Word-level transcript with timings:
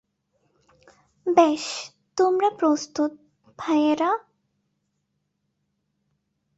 বেশ, 1.27 1.63
তোমরা 2.17 2.49
প্রস্তুত, 2.49 3.11
ভাইয়েরা? 3.59 4.11